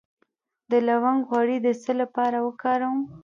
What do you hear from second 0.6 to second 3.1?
د لونګ غوړي د څه لپاره وکاروم؟